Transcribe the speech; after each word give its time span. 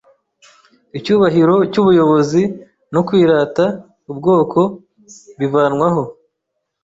icyubahiro 0.97 1.55
cy’ubuyobozi 1.71 2.41
no 2.93 3.01
kwirata 3.07 3.65
ubwoko 4.11 4.59
bivanwaho. 5.39 6.03